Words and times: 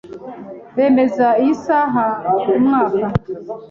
Bemeza 0.75 1.27
iyi 1.41 1.55
saha 1.65 2.05
kumwaka. 2.41 3.05